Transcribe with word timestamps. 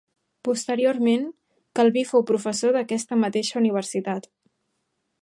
Posteriorment, 0.47 1.27
Calví 1.79 2.05
fou 2.13 2.25
professor 2.31 2.75
d'aquesta 2.79 3.21
mateixa 3.27 3.63
universitat. 3.63 4.31